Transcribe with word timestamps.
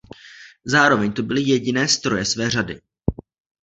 Zároveň 0.65 1.13
to 1.13 1.23
byly 1.23 1.41
jediné 1.41 1.87
stroje 1.87 2.25
své 2.25 2.49
řady. 2.49 2.81